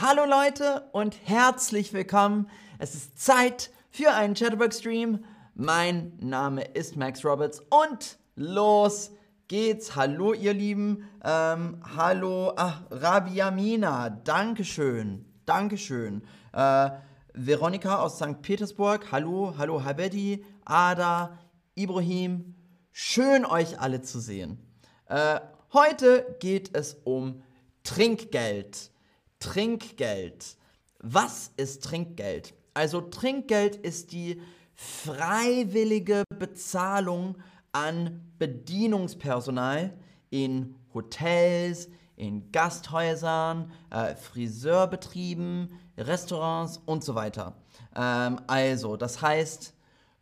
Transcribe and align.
Hallo 0.00 0.26
Leute 0.26 0.84
und 0.92 1.16
herzlich 1.24 1.92
willkommen. 1.92 2.48
Es 2.78 2.94
ist 2.94 3.20
Zeit 3.20 3.72
für 3.90 4.12
einen 4.12 4.34
Chatterbox-Stream. 4.34 5.24
Mein 5.56 6.12
Name 6.20 6.62
ist 6.62 6.94
Max 6.94 7.24
Roberts 7.24 7.60
und 7.68 8.16
los 8.36 9.10
geht's. 9.48 9.96
Hallo 9.96 10.34
ihr 10.34 10.54
Lieben. 10.54 11.02
Ähm, 11.24 11.82
hallo, 11.96 12.52
ach, 12.54 12.82
Rabiamina. 12.92 14.10
Dankeschön. 14.10 15.24
Dankeschön. 15.46 16.22
Äh, 16.52 16.90
Veronika 17.34 17.98
aus 17.98 18.18
St. 18.18 18.40
Petersburg. 18.40 19.10
Hallo, 19.10 19.54
hallo 19.58 19.82
Habedi, 19.82 20.44
Ada, 20.64 21.36
Ibrahim. 21.74 22.54
Schön 22.92 23.44
euch 23.44 23.80
alle 23.80 24.00
zu 24.02 24.20
sehen. 24.20 24.64
Äh, 25.06 25.40
heute 25.72 26.36
geht 26.38 26.76
es 26.76 26.94
um 27.02 27.42
Trinkgeld. 27.82 28.92
Trinkgeld. 29.40 30.56
Was 31.00 31.52
ist 31.56 31.84
Trinkgeld? 31.84 32.54
Also 32.74 33.00
Trinkgeld 33.00 33.76
ist 33.76 34.12
die 34.12 34.40
freiwillige 34.74 36.24
Bezahlung 36.38 37.36
an 37.72 38.20
Bedienungspersonal 38.38 39.92
in 40.30 40.76
Hotels, 40.94 41.88
in 42.16 42.50
Gasthäusern, 42.52 43.70
äh, 43.90 44.14
Friseurbetrieben, 44.16 45.72
Restaurants 45.96 46.80
und 46.84 47.04
so 47.04 47.14
weiter. 47.14 47.54
Ähm, 47.94 48.40
also, 48.46 48.96
das 48.96 49.22
heißt, 49.22 49.74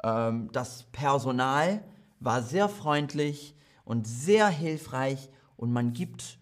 ähm, 0.05 0.51
das 0.53 0.85
Personal 0.93 1.83
war 2.21 2.43
sehr 2.43 2.69
freundlich 2.69 3.55
und 3.85 4.07
sehr 4.07 4.49
hilfreich 4.49 5.31
und 5.57 5.73
man 5.73 5.93
gibt 5.93 6.39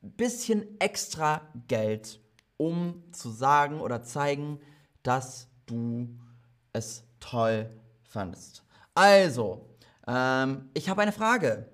bisschen 0.00 0.80
extra 0.80 1.42
Geld, 1.66 2.20
um 2.56 3.02
zu 3.12 3.30
sagen 3.30 3.80
oder 3.80 4.02
zeigen, 4.02 4.60
dass 5.02 5.48
du 5.66 6.08
es 6.72 7.04
toll 7.20 7.70
fandest. 8.02 8.64
Also, 8.94 9.66
ähm, 10.06 10.70
ich 10.74 10.88
habe 10.88 11.02
eine 11.02 11.12
Frage. 11.12 11.70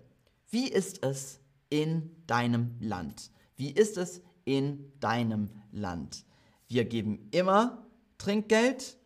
Wie 0.50 0.68
ist 0.68 1.04
es 1.04 1.40
in 1.70 2.14
deinem 2.26 2.76
Land? 2.80 3.30
Wie 3.56 3.70
ist 3.70 3.96
es 3.96 4.20
in 4.44 4.92
deinem 5.00 5.50
Land? 5.72 6.24
Wir 6.68 6.84
geben 6.84 7.28
immer 7.30 7.86
Trinkgeld. 8.18 8.96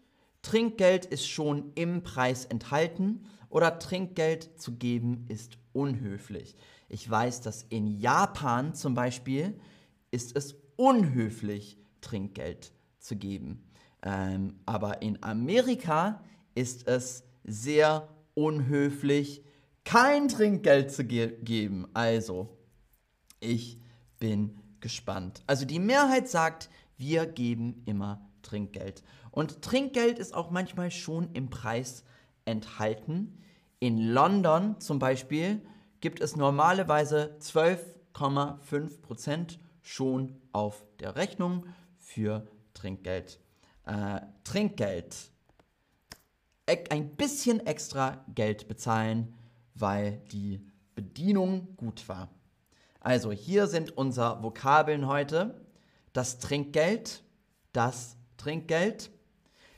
Trinkgeld 0.42 1.06
ist 1.06 1.28
schon 1.28 1.72
im 1.74 2.02
Preis 2.02 2.44
enthalten 2.44 3.26
oder 3.50 3.78
Trinkgeld 3.78 4.60
zu 4.60 4.76
geben 4.76 5.26
ist 5.28 5.58
unhöflich. 5.72 6.56
Ich 6.88 7.08
weiß, 7.08 7.40
dass 7.42 7.62
in 7.64 7.86
Japan 7.86 8.74
zum 8.74 8.94
Beispiel 8.94 9.58
ist 10.10 10.36
es 10.36 10.56
unhöflich, 10.76 11.78
Trinkgeld 12.00 12.72
zu 12.98 13.16
geben. 13.16 13.64
Ähm, 14.02 14.60
aber 14.64 15.02
in 15.02 15.22
Amerika 15.22 16.22
ist 16.54 16.86
es 16.86 17.24
sehr 17.44 18.08
unhöflich, 18.34 19.42
kein 19.84 20.28
Trinkgeld 20.28 20.92
zu 20.92 21.04
ge 21.04 21.38
geben. 21.42 21.88
Also, 21.94 22.56
ich 23.40 23.80
bin 24.18 24.58
gespannt. 24.80 25.42
Also 25.46 25.64
die 25.64 25.78
Mehrheit 25.78 26.28
sagt, 26.28 26.68
wir 26.96 27.26
geben 27.26 27.82
immer 27.86 28.20
Trinkgeld. 28.42 29.02
Und 29.30 29.62
Trinkgeld 29.62 30.18
ist 30.18 30.34
auch 30.34 30.50
manchmal 30.50 30.90
schon 30.90 31.32
im 31.32 31.50
Preis 31.50 32.04
enthalten. 32.48 33.38
In 33.78 33.98
London 33.98 34.80
zum 34.80 34.98
Beispiel 34.98 35.62
gibt 36.00 36.20
es 36.20 36.34
normalerweise 36.36 37.36
12,5% 37.40 39.58
schon 39.82 40.40
auf 40.52 40.86
der 40.98 41.16
Rechnung 41.16 41.66
für 41.96 42.46
Trinkgeld. 42.74 43.40
Äh, 43.84 44.20
Trinkgeld. 44.44 45.16
Ein 46.90 47.16
bisschen 47.16 47.66
extra 47.66 48.22
Geld 48.34 48.68
bezahlen, 48.68 49.34
weil 49.74 50.22
die 50.32 50.60
Bedienung 50.94 51.74
gut 51.76 52.06
war. 52.08 52.28
Also 53.00 53.32
hier 53.32 53.66
sind 53.68 53.96
unsere 53.96 54.42
Vokabeln 54.42 55.06
heute. 55.06 55.66
Das 56.12 56.38
Trinkgeld, 56.38 57.22
das 57.72 58.18
Trinkgeld. 58.36 59.10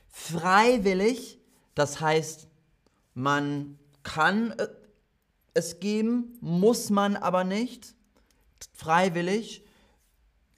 Freiwillig, 0.08 1.38
das 1.74 2.00
heißt, 2.00 2.49
man 3.20 3.78
kann 4.02 4.52
äh, 4.52 4.68
es 5.54 5.80
geben, 5.80 6.38
muss 6.40 6.90
man 6.90 7.16
aber 7.16 7.44
nicht. 7.44 7.94
Freiwillig. 8.72 9.64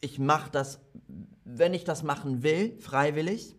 Ich 0.01 0.19
mache 0.19 0.51
das, 0.51 0.81
wenn 1.45 1.75
ich 1.75 1.85
das 1.85 2.03
machen 2.03 2.43
will, 2.43 2.79
freiwillig. 2.79 3.57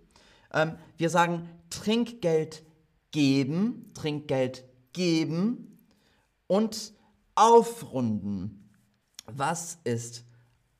Ähm, 0.53 0.77
wir 0.97 1.09
sagen 1.09 1.49
Trinkgeld 1.69 2.63
geben, 3.11 3.91
Trinkgeld 3.93 4.65
geben 4.93 5.79
und 6.47 6.93
aufrunden. 7.35 8.69
Was 9.25 9.79
ist 9.83 10.25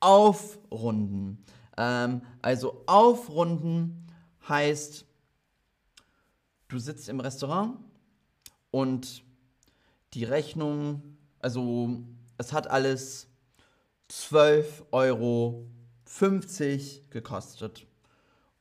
aufrunden? 0.00 1.44
Ähm, 1.76 2.22
also 2.42 2.84
aufrunden 2.86 4.06
heißt, 4.48 5.06
du 6.68 6.78
sitzt 6.78 7.08
im 7.08 7.20
Restaurant 7.20 7.78
und 8.74 9.22
die 10.14 10.24
Rechnung, 10.24 11.16
also 11.38 12.02
es 12.38 12.52
hat 12.52 12.66
alles 12.66 13.28
12,50 14.10 14.88
Euro 14.90 15.68
gekostet. 17.10 17.86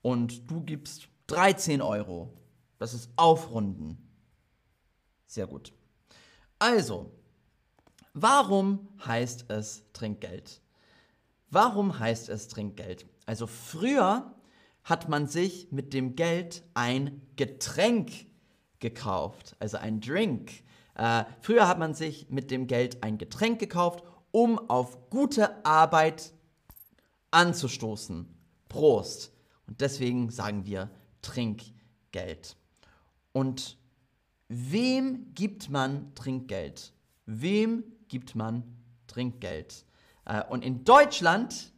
Und 0.03 0.51
du 0.51 0.61
gibst 0.61 1.07
13 1.25 1.81
Euro. 1.81 2.31
Das 2.77 2.93
ist 2.93 3.09
Aufrunden. 3.15 3.97
Sehr 5.25 5.47
gut. 5.47 5.73
Also, 6.59 7.11
warum 8.13 8.87
heißt 9.03 9.49
es 9.49 9.81
Trinkgeld? 9.93 10.61
Warum 11.49 11.97
heißt 11.97 12.29
es 12.29 12.49
Trinkgeld? 12.49 13.07
Also 13.25 13.47
früher 13.47 14.31
hat 14.83 15.09
man 15.09 15.27
sich 15.27 15.71
mit 15.71 15.91
dem 15.91 16.15
Geld 16.15 16.61
ein 16.75 17.23
Getränk 17.35 18.27
gekauft, 18.83 19.55
also 19.59 19.77
ein 19.77 19.99
Drink. 19.99 20.51
Äh, 20.93 21.23
früher 21.41 21.67
hat 21.67 21.79
man 21.79 21.95
sich 21.95 22.29
mit 22.29 22.51
dem 22.51 22.67
Geld 22.67 23.01
ein 23.01 23.17
Getränk 23.17 23.59
gekauft, 23.59 24.03
um 24.29 24.59
auf 24.69 25.09
gute 25.09 25.65
Arbeit 25.65 26.33
anzustoßen. 27.31 28.27
Prost. 28.69 29.31
Und 29.65 29.81
deswegen 29.81 30.29
sagen 30.29 30.65
wir 30.65 30.91
Trinkgeld. 31.21 32.55
Und 33.31 33.77
wem 34.49 35.33
gibt 35.33 35.69
man 35.69 36.13
Trinkgeld? 36.13 36.93
Wem 37.25 37.83
gibt 38.09 38.35
man 38.35 38.63
Trinkgeld? 39.07 39.85
Äh, 40.25 40.43
und 40.49 40.63
in 40.63 40.83
Deutschland, 40.83 41.71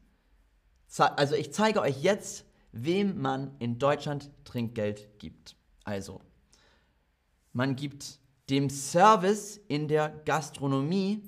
also 0.97 1.35
ich 1.35 1.53
zeige 1.53 1.81
euch 1.81 2.01
jetzt, 2.01 2.45
wem 2.71 3.21
man 3.21 3.55
in 3.59 3.77
Deutschland 3.77 4.31
Trinkgeld 4.43 5.19
gibt. 5.19 5.55
Also, 5.83 6.19
man 7.55 7.77
gibt 7.77 8.19
dem 8.49 8.69
Service 8.69 9.61
in 9.69 9.87
der 9.87 10.09
Gastronomie 10.09 11.23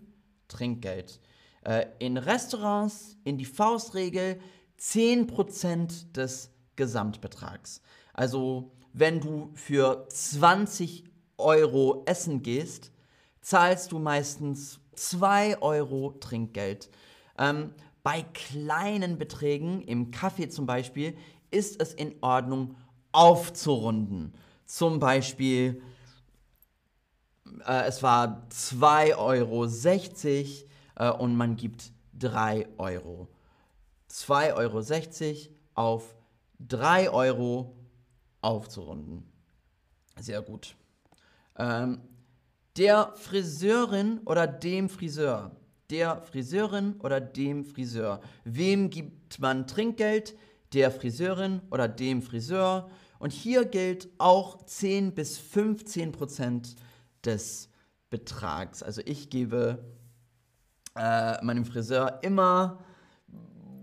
Trinkgeld. 0.49 1.21
Äh, 1.63 1.85
in 1.99 2.17
Restaurants 2.17 3.17
in 3.23 3.37
die 3.37 3.45
Faustregel 3.45 4.39
10% 4.77 6.11
des 6.11 6.51
Gesamtbetrags. 6.75 7.81
Also 8.13 8.73
wenn 8.91 9.21
du 9.21 9.51
für 9.53 10.05
20 10.09 11.05
Euro 11.37 12.03
essen 12.05 12.43
gehst, 12.43 12.91
zahlst 13.39 13.93
du 13.93 13.99
meistens 13.99 14.81
2 14.95 15.61
Euro 15.61 16.11
Trinkgeld. 16.19 16.89
Ähm, 17.39 17.73
bei 18.03 18.21
kleinen 18.21 19.17
Beträgen, 19.17 19.81
im 19.81 20.11
Kaffee 20.11 20.49
zum 20.49 20.65
Beispiel, 20.65 21.15
ist 21.51 21.81
es 21.81 21.93
in 21.93 22.15
Ordnung 22.19 22.75
aufzurunden. 23.13 24.33
Zum 24.65 24.99
Beispiel 24.99 25.81
äh, 27.65 27.85
es 27.87 28.01
war 28.03 28.47
2,60 28.51 29.15
Euro 29.17 29.65
äh, 30.95 31.11
und 31.17 31.35
man 31.35 31.55
gibt 31.55 31.91
3 32.19 32.67
Euro. 32.77 33.27
2,60 34.09 34.55
Euro 34.55 35.55
auf 35.75 36.15
3 36.59 37.09
Euro 37.11 37.75
aufzurunden. 38.41 39.23
Sehr 40.19 40.41
gut. 40.41 40.75
Ähm, 41.57 42.01
der 42.77 43.13
Friseurin 43.15 44.19
oder 44.25 44.47
dem 44.47 44.89
Friseur. 44.89 45.51
Der 45.89 46.21
Friseurin 46.21 46.95
oder 46.99 47.19
dem 47.19 47.63
Friseur. 47.63 48.21
Wem 48.43 48.89
gibt 48.89 49.39
man 49.39 49.67
Trinkgeld? 49.67 50.35
Der 50.73 50.91
Friseurin 50.91 51.61
oder 51.71 51.87
dem 51.87 52.21
Friseur. 52.21 52.89
Und 53.19 53.33
hier 53.33 53.65
gilt 53.65 54.09
auch 54.17 54.63
10 54.65 55.13
bis 55.13 55.37
15 55.37 56.11
Prozent 56.11 56.75
des 57.25 57.69
Betrags. 58.09 58.83
Also 58.83 59.01
ich 59.05 59.29
gebe 59.29 59.83
äh, 60.95 61.43
meinem 61.43 61.65
Friseur 61.65 62.19
immer 62.23 62.83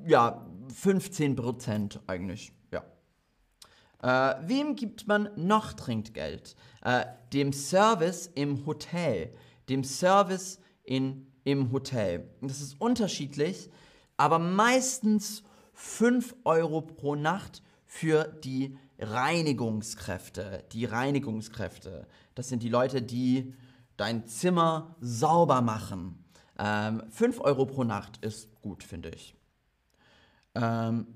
ja, 0.07 0.47
15% 0.69 2.01
eigentlich, 2.07 2.53
ja. 2.71 2.85
Äh, 4.03 4.49
wem 4.49 4.77
gibt 4.77 5.07
man 5.07 5.31
noch 5.37 5.73
Trinkgeld? 5.73 6.57
Äh, 6.83 7.07
dem 7.33 7.53
Service 7.53 8.31
im 8.35 8.67
Hotel. 8.67 9.33
Dem 9.69 9.85
Service 9.85 10.61
in, 10.83 11.27
im 11.45 11.73
Hotel. 11.73 12.29
Das 12.43 12.61
ist 12.61 12.81
unterschiedlich, 12.81 13.71
aber 14.17 14.39
meistens 14.39 15.43
5 15.73 16.37
Euro 16.45 16.83
pro 16.83 17.15
Nacht 17.15 17.63
für 17.87 18.25
die 18.25 18.77
Reinigungskräfte. 18.99 20.65
Die 20.73 20.85
Reinigungskräfte. 20.85 22.07
Das 22.35 22.49
sind 22.49 22.63
die 22.63 22.69
Leute, 22.69 23.03
die 23.03 23.55
dein 23.97 24.27
Zimmer 24.27 24.97
sauber 25.01 25.61
machen. 25.61 26.25
Ähm, 26.59 27.03
5 27.11 27.41
Euro 27.41 27.67
pro 27.67 27.85
Nacht 27.85 28.25
ist 28.25 28.61
gut, 28.63 28.85
finde 28.85 29.11
ich. 29.11 29.35
Ähm, 30.55 31.07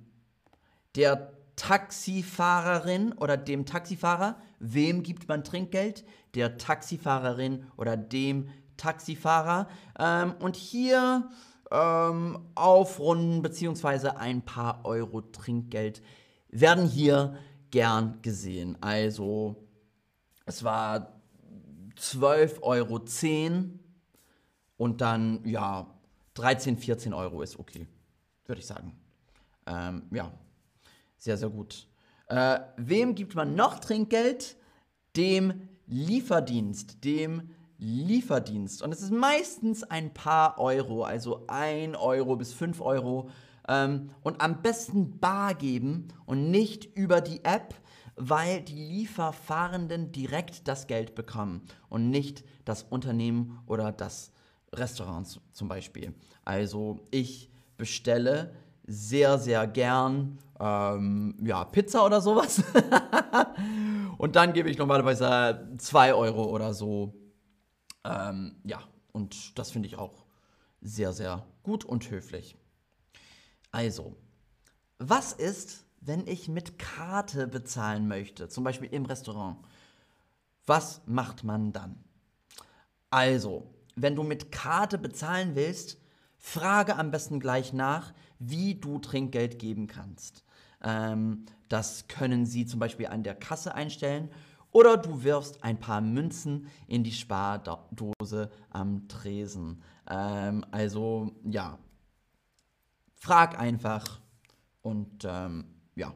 der 0.97 1.33
Taxifahrerin 1.57 3.13
oder 3.13 3.37
dem 3.37 3.67
Taxifahrer, 3.67 4.41
wem 4.59 5.03
gibt 5.03 5.29
man 5.29 5.45
Trinkgeld? 5.45 6.05
Der 6.35 6.59
Taxifahrerin 6.59 7.67
oder 7.77 7.97
dem 7.97 8.49
Taxifahrer. 8.77 9.69
Ähm, 9.99 10.35
und 10.41 10.57
hier 10.57 11.29
ähm, 11.71 12.39
aufrunden 12.55 13.43
bzw. 13.43 14.11
ein 14.11 14.43
paar 14.43 14.85
Euro 14.85 15.21
Trinkgeld 15.21 16.03
werden 16.51 16.87
hier 16.87 17.37
gern 17.71 18.21
gesehen. 18.23 18.77
Also 18.81 19.57
es 20.47 20.65
war 20.65 21.21
12,10 21.97 22.63
Euro 22.63 23.01
und 24.77 25.01
dann, 25.01 25.45
ja, 25.45 25.87
13, 26.35 26.79
14 26.79 27.13
Euro 27.13 27.43
ist 27.43 27.59
okay, 27.59 27.87
würde 28.47 28.61
ich 28.61 28.67
sagen. 28.67 28.97
Ähm, 29.67 30.03
ja, 30.13 30.33
sehr, 31.17 31.37
sehr 31.37 31.51
gut. 31.51 31.89
Äh, 32.29 32.61
wem 32.77 33.15
gibt 33.15 33.35
man 33.35 33.55
noch 33.55 33.81
Trinkgeld? 33.81 34.57
Dem 35.17 35.69
Lieferdienst, 35.87 37.05
dem 37.05 37.51
Lieferdienst. 37.79 38.83
Und 38.83 38.93
es 38.93 39.03
ist 39.03 39.13
meistens 39.13 39.83
ein 39.83 40.13
paar 40.13 40.59
Euro, 40.59 41.05
also 41.05 41.45
1 41.49 41.97
Euro 41.97 42.37
bis 42.37 42.53
5 42.53 42.81
Euro. 42.81 43.31
Ähm, 43.69 44.11
und 44.23 44.41
am 44.41 44.63
besten 44.63 45.19
bar 45.21 45.55
geben 45.55 46.09
und 46.27 46.51
nicht 46.51 46.85
über 46.97 47.21
die 47.21 47.45
App, 47.45 47.75
weil 48.17 48.63
die 48.63 48.85
Lieferfahrenden 48.85 50.11
direkt 50.11 50.67
das 50.67 50.87
Geld 50.87 51.15
bekommen 51.15 51.63
und 51.89 52.11
nicht 52.11 52.45
das 52.65 52.83
Unternehmen 52.83 53.61
oder 53.67 53.93
das 53.93 54.33
Restaurant 54.75 55.41
zum 55.53 55.69
Beispiel. 55.69 56.15
Also 56.45 57.07
ich 57.11 57.51
bestelle 57.77 58.53
sehr, 58.87 59.39
sehr 59.39 59.67
gern 59.67 60.39
ähm, 60.59 61.37
ja, 61.43 61.65
Pizza 61.65 62.05
oder 62.05 62.21
sowas. 62.21 62.63
und 64.19 64.35
dann 64.35 64.53
gebe 64.53 64.71
ich 64.71 64.79
normalerweise 64.79 65.69
2 65.79 66.15
Euro 66.15 66.47
oder 66.47 66.75
so. 66.75 67.15
Ähm, 68.05 68.57
ja, 68.65 68.81
und 69.13 69.59
das 69.59 69.71
finde 69.71 69.89
ich 69.89 69.99
auch 69.99 70.25
sehr, 70.81 71.13
sehr 71.13 71.47
gut 71.63 71.85
und 71.85 72.11
höflich. 72.11 72.57
Also, 73.71 74.17
was 74.99 75.33
ist, 75.33 75.85
wenn 76.01 76.27
ich 76.27 76.49
mit 76.49 76.79
Karte 76.79 77.47
bezahlen 77.47 78.09
möchte, 78.09 78.49
zum 78.49 78.65
Beispiel 78.65 78.89
im 78.93 79.07
Restaurant? 79.07 79.59
Was 80.67 81.03
macht 81.07 81.45
man 81.45 81.73
dann? 81.73 82.03
Also, 83.11 83.75
wenn 83.97 84.17
du 84.17 84.23
mit 84.23 84.53
Karte 84.53 84.99
bezahlen 84.99 85.55
willst, 85.55 85.99
frage 86.37 86.97
am 86.97 87.11
besten 87.11 87.41
gleich 87.41 87.73
nach, 87.73 88.13
wie 88.39 88.75
du 88.75 88.99
Trinkgeld 88.99 89.59
geben 89.59 89.87
kannst. 89.87 90.45
Ähm, 90.83 91.47
das 91.69 92.07
können 92.09 92.47
sie 92.47 92.67
zum 92.67 92.81
Beispiel 92.81 93.07
an 93.07 93.23
der 93.23 93.35
Kasse 93.35 93.75
einstellen 93.75 94.31
oder 94.71 94.97
du 94.97 95.25
wirfst 95.25 95.65
ein 95.65 95.81
paar 95.81 96.01
Münzen 96.01 96.69
in 96.87 97.03
die 97.03 97.13
Spardose 97.13 98.51
am 98.71 99.09
Tresen. 99.09 99.83
Ähm, 100.09 100.65
also 100.71 101.33
ja, 101.45 101.79
frag 103.19 103.59
einfach 103.59 104.21
und 104.83 105.25
ähm, 105.25 105.75
ja, 105.95 106.15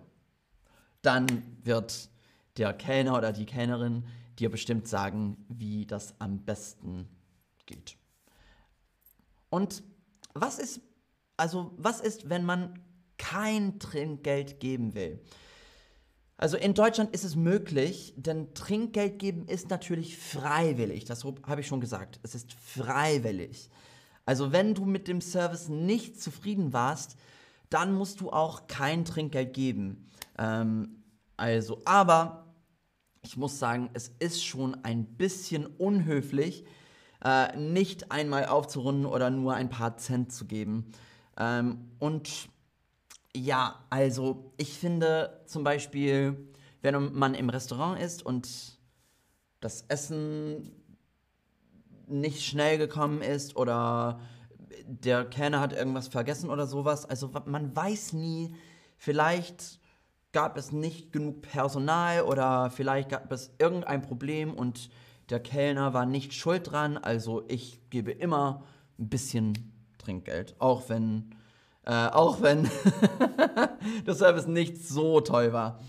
dann 1.02 1.26
wird 1.62 2.10
der 2.56 2.72
Kellner 2.72 3.18
oder 3.18 3.32
die 3.32 3.46
Kellnerin 3.46 4.06
dir 4.38 4.50
bestimmt 4.50 4.88
sagen, 4.88 5.44
wie 5.48 5.86
das 5.86 6.14
am 6.20 6.44
besten 6.44 7.08
geht. 7.66 7.96
Und 9.50 9.82
was 10.34 10.58
ist, 10.58 10.80
also 11.36 11.72
was 11.76 12.00
ist, 12.00 12.28
wenn 12.30 12.44
man 12.44 12.82
kein 13.18 13.78
Trinkgeld 13.78 14.60
geben 14.60 14.94
will? 14.94 15.22
Also 16.36 16.56
in 16.56 16.74
Deutschland 16.74 17.14
ist 17.14 17.24
es 17.24 17.36
möglich, 17.36 18.14
denn 18.16 18.52
Trinkgeld 18.54 19.18
geben 19.18 19.46
ist 19.46 19.70
natürlich 19.70 20.16
freiwillig. 20.16 21.04
Das 21.04 21.24
habe 21.24 21.60
ich 21.60 21.66
schon 21.66 21.80
gesagt. 21.80 22.18
Es 22.22 22.34
ist 22.34 22.52
freiwillig. 22.54 23.70
Also 24.24 24.52
wenn 24.52 24.74
du 24.74 24.84
mit 24.84 25.08
dem 25.08 25.20
Service 25.20 25.68
nicht 25.68 26.20
zufrieden 26.20 26.72
warst, 26.72 27.16
dann 27.70 27.94
musst 27.94 28.20
du 28.20 28.30
auch 28.30 28.66
kein 28.66 29.04
Trinkgeld 29.04 29.54
geben. 29.54 30.08
Ähm, 30.38 31.02
also, 31.36 31.80
aber 31.84 32.54
ich 33.22 33.36
muss 33.36 33.58
sagen, 33.58 33.90
es 33.94 34.12
ist 34.18 34.44
schon 34.44 34.84
ein 34.84 35.06
bisschen 35.06 35.66
unhöflich, 35.66 36.64
äh, 37.24 37.56
nicht 37.56 38.10
einmal 38.10 38.46
aufzurunden 38.46 39.06
oder 39.06 39.30
nur 39.30 39.54
ein 39.54 39.68
paar 39.68 39.96
Cent 39.96 40.32
zu 40.32 40.44
geben. 40.44 40.92
Ähm, 41.38 41.90
und 41.98 42.48
ja, 43.34 43.84
also 43.90 44.52
ich 44.56 44.76
finde 44.76 45.42
zum 45.46 45.64
Beispiel, 45.64 46.48
wenn 46.82 47.14
man 47.14 47.34
im 47.34 47.48
Restaurant 47.48 48.00
ist 48.00 48.24
und 48.24 48.78
das 49.60 49.82
Essen 49.88 50.81
nicht 52.06 52.42
schnell 52.42 52.78
gekommen 52.78 53.22
ist 53.22 53.56
oder 53.56 54.20
der 54.86 55.24
Kellner 55.24 55.60
hat 55.60 55.72
irgendwas 55.72 56.08
vergessen 56.08 56.50
oder 56.50 56.66
sowas. 56.66 57.04
Also 57.04 57.30
man 57.46 57.74
weiß 57.74 58.12
nie, 58.12 58.54
vielleicht 58.96 59.80
gab 60.32 60.56
es 60.56 60.72
nicht 60.72 61.12
genug 61.12 61.42
Personal 61.42 62.22
oder 62.22 62.70
vielleicht 62.70 63.10
gab 63.10 63.30
es 63.32 63.52
irgendein 63.58 64.02
Problem 64.02 64.54
und 64.54 64.90
der 65.30 65.40
Kellner 65.40 65.94
war 65.94 66.06
nicht 66.06 66.34
schuld 66.34 66.70
dran. 66.70 66.98
Also 66.98 67.44
ich 67.48 67.80
gebe 67.90 68.10
immer 68.10 68.64
ein 68.98 69.08
bisschen 69.08 69.72
Trinkgeld, 69.98 70.56
auch 70.58 70.88
wenn, 70.88 71.34
äh, 71.84 72.08
auch 72.08 72.40
wenn 72.40 72.68
der 74.06 74.14
Service 74.14 74.46
nicht 74.46 74.78
so 74.78 75.20
toll 75.20 75.52
war. 75.52 75.80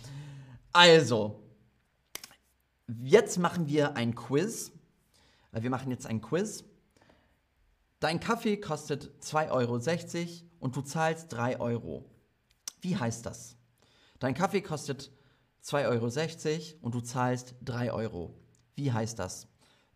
Also, 0.71 1.39
jetzt 3.01 3.37
machen 3.37 3.67
wir 3.67 3.95
ein 3.95 4.15
Quiz. 4.15 4.72
Wir 5.61 5.69
machen 5.69 5.91
jetzt 5.91 6.07
ein 6.07 6.21
Quiz. 6.21 6.63
Dein 7.99 8.19
Kaffee 8.19 8.57
kostet 8.57 9.11
2,60 9.23 9.51
Euro 9.51 9.79
und 10.59 10.75
du 10.75 10.81
zahlst 10.81 11.31
3 11.31 11.59
Euro. 11.59 12.09
Wie 12.81 12.97
heißt 12.97 13.25
das? 13.25 13.55
Dein 14.19 14.33
Kaffee 14.33 14.61
kostet 14.61 15.11
2,60 15.63 15.85
Euro 15.87 16.79
und 16.81 16.95
du 16.95 17.01
zahlst 17.01 17.55
3 17.61 17.93
Euro. 17.93 18.33
Wie 18.75 18.91
heißt 18.91 19.19
das? 19.19 19.47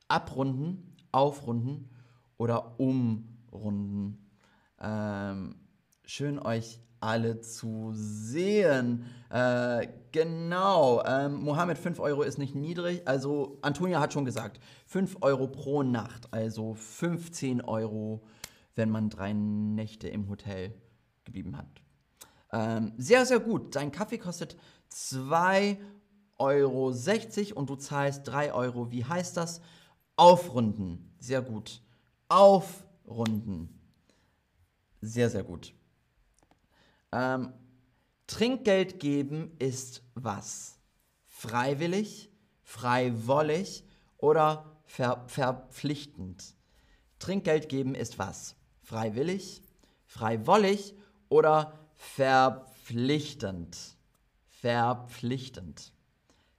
Abrunden, 0.08 0.96
aufrunden 1.12 1.90
oder 2.38 2.80
umrunden? 2.80 4.30
Ähm, 4.80 5.56
schön 6.06 6.40
euch 6.40 6.80
alle 7.00 7.42
zu 7.42 7.92
sehen. 7.94 9.06
Äh, 9.30 9.88
genau, 10.12 11.04
ähm, 11.06 11.36
Mohammed, 11.44 11.78
5 11.78 12.00
Euro 12.00 12.24
ist 12.24 12.38
nicht 12.38 12.56
niedrig. 12.56 13.08
Also, 13.08 13.60
Antonia 13.62 14.00
hat 14.00 14.14
schon 14.14 14.26
gesagt, 14.26 14.60
5 14.86 15.18
Euro 15.22 15.48
pro 15.48 15.84
Nacht, 15.84 16.34
also 16.34 16.74
15 16.74 17.62
Euro, 17.62 18.24
wenn 18.76 18.90
man 18.90 19.10
drei 19.10 19.34
Nächte 19.34 20.08
im 20.08 20.30
Hotel 20.30 20.74
geblieben 21.26 21.58
hat. 21.58 21.68
Ähm, 22.52 22.94
sehr, 22.98 23.26
sehr 23.26 23.40
gut. 23.40 23.76
Dein 23.76 23.92
Kaffee 23.92 24.18
kostet 24.18 24.56
2,60 24.92 25.80
Euro 26.38 26.94
und 27.60 27.70
du 27.70 27.76
zahlst 27.76 28.28
3 28.28 28.54
Euro. 28.54 28.92
Wie 28.92 29.06
heißt 29.06 29.36
das? 29.38 29.62
Aufrunden. 30.16 31.14
Sehr 31.20 31.42
gut. 31.42 31.82
Aufrunden. 32.30 33.78
Sehr, 35.02 35.30
sehr 35.30 35.44
gut. 35.44 35.74
Ähm, 37.12 37.54
Trinkgeld 38.28 39.00
geben 39.00 39.56
ist 39.60 40.04
was? 40.16 40.80
Freiwillig, 41.28 42.30
freiwollig 42.64 43.84
oder 44.18 44.78
ver 44.86 45.24
verpflichtend? 45.28 46.56
Trinkgeld 47.20 47.70
geben 47.70 47.96
ist 47.96 48.20
was? 48.20 48.56
Freiwillig, 48.82 49.62
freiwollig 50.06 50.94
oder 51.30 51.80
verpflichtend? 51.96 53.96
Verpflichtend. 54.50 55.94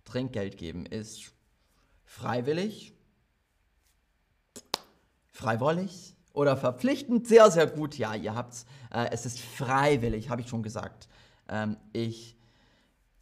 Trinkgeld 0.04 0.56
geben 0.56 0.86
ist 0.86 1.34
freiwillig, 2.04 2.94
freiwollig 5.32 6.14
oder 6.38 6.56
verpflichtend. 6.56 7.26
Sehr, 7.26 7.50
sehr 7.50 7.66
gut. 7.66 7.98
Ja, 7.98 8.14
ihr 8.14 8.36
habt's. 8.36 8.64
Äh, 8.92 9.08
es 9.10 9.26
ist 9.26 9.40
freiwillig, 9.40 10.30
habe 10.30 10.40
ich 10.40 10.48
schon 10.48 10.62
gesagt. 10.62 11.08
Ähm, 11.48 11.76
ich. 11.92 12.36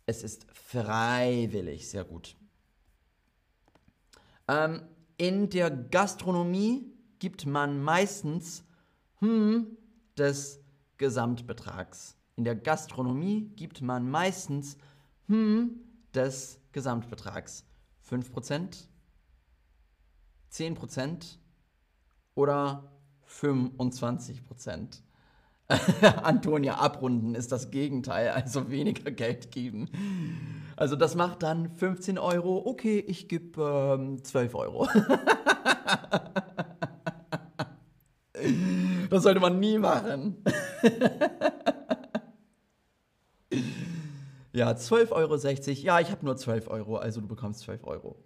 Es 0.05 0.23
ist 0.23 0.47
freiwillig. 0.53 1.89
Sehr 1.89 2.05
gut. 2.05 2.37
Ähm, 4.49 4.83
in 5.17 5.49
der 5.49 5.71
Gastronomie 5.71 6.93
gibt 7.19 7.47
man 7.47 7.83
meistens 7.83 8.65
hm 9.21 9.67
des 10.19 10.61
Gesamtbetrags. 10.99 12.19
In 12.37 12.45
der 12.45 12.55
Gastronomie 12.55 13.51
gibt 13.57 13.81
man 13.81 14.11
meistens 14.11 14.77
hm 15.27 15.81
des 16.15 16.61
Gesamtbetrags. 16.73 17.65
5%, 18.09 18.89
10% 20.53 21.39
oder 22.35 22.93
25%. 23.29 25.01
Antonia, 26.23 26.77
abrunden 26.77 27.35
ist 27.35 27.51
das 27.51 27.73
Gegenteil, 27.73 28.29
also 28.29 28.71
weniger 28.71 29.11
Geld 29.11 29.51
geben. 29.51 29.89
Also 30.77 30.95
das 30.95 31.17
macht 31.17 31.43
dann 31.43 31.71
15 31.71 32.19
Euro. 32.19 32.63
Okay, 32.67 33.03
ich 33.07 33.29
gebe 33.29 33.97
ähm, 33.99 34.23
12 34.23 34.55
Euro. 34.55 34.89
das 39.11 39.23
sollte 39.25 39.41
man 39.41 39.59
nie 39.59 39.79
machen. 39.79 40.37
ja, 44.53 44.71
12,60 44.71 45.11
Euro. 45.13 45.35
Ja, 45.83 45.99
ich 45.99 46.13
habe 46.13 46.25
nur 46.25 46.37
12 46.37 46.69
Euro, 46.69 46.97
also 46.97 47.21
du 47.21 47.27
bekommst 47.27 47.61
12 47.61 47.83
Euro. 47.85 48.23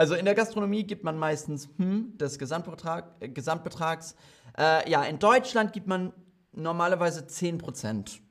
Also 0.00 0.14
in 0.14 0.24
der 0.24 0.34
Gastronomie 0.34 0.84
gibt 0.84 1.04
man 1.04 1.18
meistens 1.18 1.68
hm, 1.76 2.16
des 2.16 2.38
Gesamtbetrag, 2.38 3.16
äh, 3.20 3.28
Gesamtbetrags. 3.28 4.16
Äh, 4.56 4.90
ja, 4.90 5.02
in 5.02 5.18
Deutschland 5.18 5.74
gibt 5.74 5.88
man 5.88 6.14
normalerweise 6.52 7.26
10 7.26 7.58
Prozent. 7.58 8.22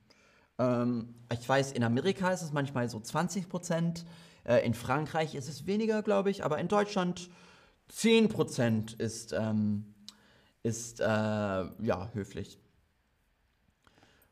Ähm, 0.57 1.13
ich 1.31 1.47
weiß, 1.47 1.73
in 1.73 1.83
Amerika 1.83 2.31
ist 2.31 2.41
es 2.41 2.51
manchmal 2.51 2.89
so 2.89 2.99
20 2.99 3.49
Prozent. 3.49 4.03
Äh, 4.45 4.65
in 4.65 4.73
Frankreich 4.73 5.35
ist 5.35 5.47
es 5.47 5.67
weniger, 5.67 6.01
glaube 6.01 6.31
ich. 6.31 6.43
Aber 6.43 6.57
in 6.57 6.69
Deutschland 6.69 7.29
10 7.89 8.29
Prozent 8.29 8.93
ist, 8.93 9.33
ähm, 9.33 9.93
ist 10.63 11.01
äh, 11.01 11.03
ja, 11.03 12.09
höflich. 12.13 12.57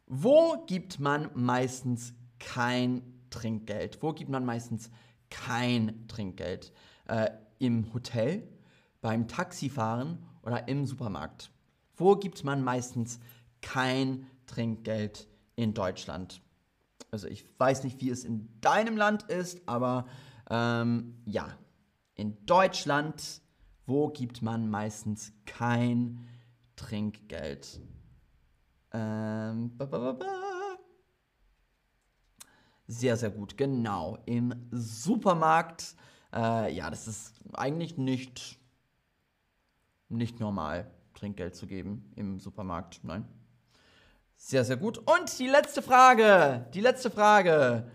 Wo 0.07 0.65
gibt 0.65 0.99
man 0.99 1.29
meistens 1.35 2.15
kein 2.39 3.03
Trinkgeld? 3.29 4.01
Wo 4.01 4.11
gibt 4.13 4.31
man 4.31 4.43
meistens 4.43 4.89
kein 5.29 6.07
Trinkgeld? 6.07 6.73
Äh, 7.07 7.31
Im 7.59 7.93
Hotel, 7.93 8.47
beim 9.01 9.27
Taxifahren 9.27 10.19
oder 10.43 10.67
im 10.67 10.85
Supermarkt? 10.85 11.51
Wo 11.95 12.15
gibt 12.15 12.43
man 12.43 12.63
meistens 12.63 13.19
kein 13.61 14.27
Trinkgeld 14.45 15.27
in 15.55 15.73
Deutschland. 15.73 16.41
Also 17.11 17.27
ich 17.27 17.45
weiß 17.59 17.83
nicht, 17.83 18.01
wie 18.01 18.09
es 18.09 18.23
in 18.23 18.49
deinem 18.61 18.97
Land 18.97 19.23
ist, 19.23 19.67
aber 19.67 20.07
ähm, 20.49 21.15
ja, 21.25 21.47
in 22.15 22.45
Deutschland, 22.45 23.41
wo 23.85 24.09
gibt 24.09 24.41
man 24.41 24.69
meistens 24.69 25.33
kein 25.45 26.27
Trinkgeld? 26.75 27.79
Ähm, 28.91 29.77
ba, 29.77 29.85
ba, 29.85 30.11
ba, 30.13 30.25
sehr, 32.87 33.17
sehr 33.17 33.31
gut, 33.31 33.57
genau. 33.57 34.17
Im 34.25 34.67
Supermarkt, 34.71 35.95
äh, 36.33 36.73
ja, 36.73 36.89
das 36.89 37.07
ist 37.07 37.33
eigentlich 37.53 37.97
nicht, 37.97 38.59
nicht 40.09 40.39
normal, 40.39 40.89
Trinkgeld 41.13 41.55
zu 41.55 41.67
geben 41.67 42.11
im 42.15 42.39
Supermarkt, 42.39 42.99
nein. 43.03 43.25
Sehr, 44.35 44.63
sehr 44.63 44.77
gut. 44.77 44.99
Und 44.99 45.39
die 45.39 45.47
letzte 45.47 45.81
Frage. 45.81 46.67
Die 46.73 46.81
letzte 46.81 47.09
Frage. 47.09 47.89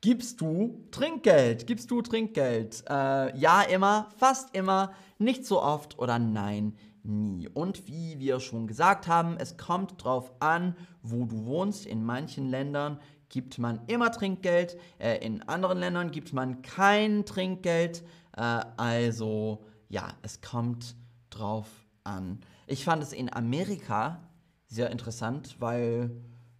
Gibst 0.00 0.40
du 0.40 0.86
Trinkgeld? 0.90 1.66
Gibst 1.66 1.90
du 1.90 2.00
Trinkgeld? 2.00 2.84
Äh, 2.88 3.36
ja, 3.36 3.62
immer, 3.62 4.08
fast 4.16 4.54
immer, 4.54 4.92
nicht 5.18 5.44
so 5.44 5.62
oft 5.62 5.98
oder 5.98 6.18
nein, 6.18 6.76
nie. 7.02 7.48
Und 7.48 7.86
wie 7.88 8.18
wir 8.18 8.40
schon 8.40 8.66
gesagt 8.66 9.06
haben, 9.06 9.36
es 9.38 9.56
kommt 9.56 10.02
drauf 10.02 10.32
an, 10.40 10.76
wo 11.02 11.24
du 11.24 11.44
wohnst. 11.44 11.86
In 11.86 12.04
manchen 12.04 12.48
Ländern 12.48 13.00
gibt 13.28 13.58
man 13.58 13.80
immer 13.86 14.12
Trinkgeld, 14.12 14.78
äh, 14.98 15.24
in 15.24 15.42
anderen 15.42 15.78
Ländern 15.78 16.10
gibt 16.10 16.32
man 16.32 16.62
kein 16.62 17.24
Trinkgeld. 17.24 18.02
Äh, 18.36 18.40
also 18.76 19.64
ja, 19.88 20.08
es 20.22 20.40
kommt 20.40 20.96
drauf 21.30 21.66
an. 22.04 22.40
Ich 22.66 22.84
fand 22.84 23.02
es 23.02 23.12
in 23.12 23.32
Amerika 23.32 24.20
sehr 24.66 24.90
interessant, 24.90 25.56
weil 25.60 26.10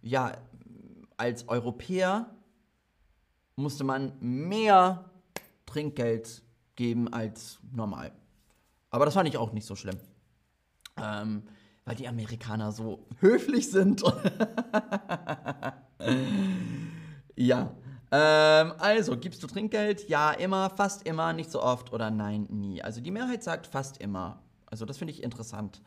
ja, 0.01 0.37
als 1.17 1.47
Europäer 1.49 2.29
musste 3.55 3.83
man 3.83 4.13
mehr 4.19 5.09
Trinkgeld 5.65 6.43
geben 6.75 7.11
als 7.11 7.59
normal. 7.71 8.11
Aber 8.89 9.05
das 9.05 9.15
fand 9.15 9.27
ich 9.27 9.37
auch 9.37 9.51
nicht 9.51 9.65
so 9.65 9.75
schlimm. 9.75 9.97
Ähm, 11.01 11.43
weil 11.85 11.95
die 11.95 12.07
Amerikaner 12.07 12.71
so 12.71 13.05
höflich 13.19 13.71
sind. 13.71 14.03
ja. 17.37 17.71
Ähm, 18.11 18.73
also, 18.79 19.17
gibst 19.17 19.43
du 19.43 19.47
Trinkgeld? 19.47 20.07
Ja, 20.09 20.31
immer, 20.31 20.69
fast 20.69 21.07
immer, 21.07 21.33
nicht 21.33 21.51
so 21.51 21.61
oft 21.61 21.93
oder 21.93 22.09
nein, 22.09 22.47
nie. 22.49 22.81
Also 22.81 23.01
die 23.01 23.11
Mehrheit 23.11 23.43
sagt 23.43 23.67
fast 23.67 23.97
immer. 23.97 24.41
Also 24.65 24.85
das 24.85 24.97
finde 24.97 25.13
ich 25.13 25.23
interessant. 25.23 25.81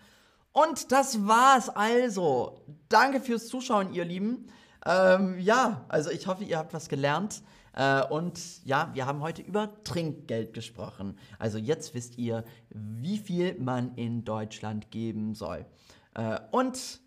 Und 0.53 0.93
das 0.93 1.27
war's 1.27 1.69
also. 1.69 2.65
Danke 2.89 3.21
fürs 3.21 3.49
Zuschauen, 3.49 3.93
ihr 3.93 4.05
Lieben. 4.05 4.49
Ähm, 4.85 5.39
ja, 5.39 5.85
also 5.89 6.11
ich 6.11 6.27
hoffe, 6.27 6.45
ihr 6.45 6.59
habt 6.59 6.75
was 6.75 6.89
gelernt. 6.89 7.43
Äh, 7.75 8.03
und 8.05 8.65
ja, 8.65 8.91
wir 8.95 9.07
haben 9.07 9.21
heute 9.21 9.43
über 9.43 9.83
Trinkgeld 9.85 10.53
gesprochen. 10.53 11.17
Also 11.39 11.59
jetzt 11.59 11.95
wisst 11.95 12.19
ihr, 12.19 12.45
wie 12.71 13.19
viel 13.19 13.59
man 13.59 13.95
in 13.95 14.25
Deutschland 14.25 14.91
geben 14.91 15.35
soll. 15.35 15.67
Äh, 16.15 16.41
und 16.51 17.01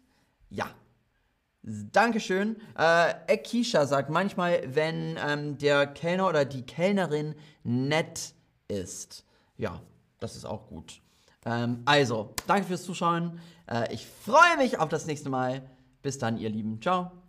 ja, 0.49 0.67
Dankeschön. 1.63 2.57
Äh, 2.77 3.13
Ekisha 3.27 3.85
sagt 3.85 4.09
manchmal, 4.09 4.63
wenn 4.65 5.17
ähm, 5.25 5.57
der 5.57 5.87
Kellner 5.87 6.27
oder 6.27 6.43
die 6.43 6.63
Kellnerin 6.63 7.35
nett 7.63 8.33
ist. 8.67 9.25
Ja, 9.57 9.81
das 10.19 10.35
ist 10.35 10.45
auch 10.45 10.67
gut. 10.67 11.01
Ähm, 11.45 11.81
also, 11.85 12.33
danke 12.47 12.67
fürs 12.67 12.83
Zuschauen. 12.83 13.39
Äh, 13.69 13.93
ich 13.93 14.05
freue 14.05 14.57
mich 14.57 14.77
auf 14.77 14.89
das 14.89 15.05
nächste 15.05 15.29
Mal. 15.29 15.61
Bis 16.01 16.17
dann, 16.17 16.37
ihr 16.37 16.49
Lieben. 16.49 16.81
Ciao. 16.81 17.22